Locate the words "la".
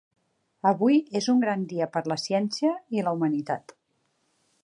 2.13-2.17, 3.09-3.15